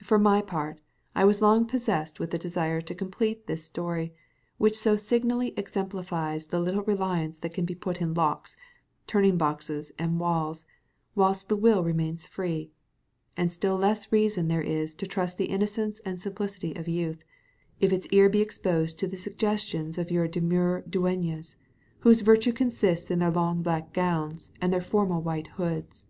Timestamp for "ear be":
18.12-18.40